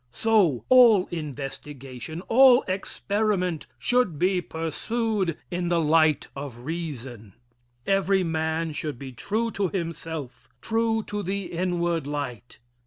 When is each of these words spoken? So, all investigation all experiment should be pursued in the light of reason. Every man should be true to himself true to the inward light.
So, 0.09 0.65
all 0.67 1.05
investigation 1.11 2.21
all 2.21 2.63
experiment 2.67 3.67
should 3.77 4.17
be 4.17 4.41
pursued 4.41 5.37
in 5.51 5.69
the 5.69 5.79
light 5.79 6.27
of 6.35 6.61
reason. 6.65 7.33
Every 7.85 8.23
man 8.23 8.71
should 8.73 8.97
be 8.97 9.11
true 9.11 9.51
to 9.51 9.67
himself 9.69 10.49
true 10.59 11.03
to 11.03 11.21
the 11.21 11.51
inward 11.51 12.07
light. 12.07 12.57